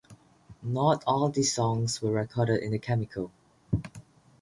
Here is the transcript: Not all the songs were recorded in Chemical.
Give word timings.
Not 0.63 1.03
all 1.05 1.29
the 1.29 1.43
songs 1.43 2.01
were 2.01 2.09
recorded 2.13 2.63
in 2.63 2.79
Chemical. 2.79 3.31